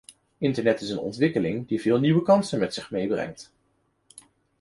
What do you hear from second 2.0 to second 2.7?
kansen